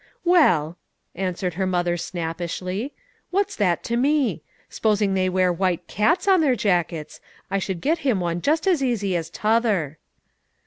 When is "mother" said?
1.67-1.95